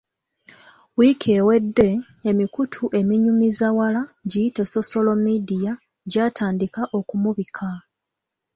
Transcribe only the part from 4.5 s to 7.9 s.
Sosolo midiya, gyatandika okumubika.